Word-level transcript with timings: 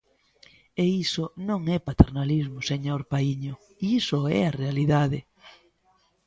E 0.83 0.85
iso 1.03 1.25
non 1.49 1.61
é 1.75 1.77
paternalismo, 1.89 2.59
señor 2.71 3.01
Paíño, 3.11 3.53
iso 3.99 4.19
é 4.39 4.41
a 4.45 4.55
realidade. 4.61 5.19